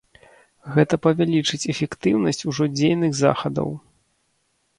[0.77, 3.69] Гэта павялічыць эфектыўнасць ужо дзейных захадаў.